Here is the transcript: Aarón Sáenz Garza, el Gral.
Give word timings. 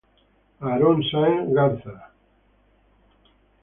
Aarón 0.61 1.03
Sáenz 1.11 1.53
Garza, 1.53 1.89
el 1.91 1.93
Gral. 1.95 2.09